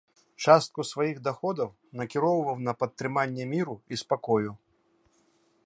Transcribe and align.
Частку 0.43 0.85
сваіх 0.91 1.19
даходаў 1.27 1.69
накіроўваў 1.99 2.57
на 2.69 2.73
падтрыманне 2.79 3.45
міру 3.53 3.75
і 3.85 3.95
спакою. 4.03 4.51